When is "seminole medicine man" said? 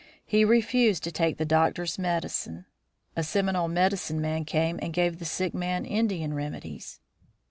3.21-4.45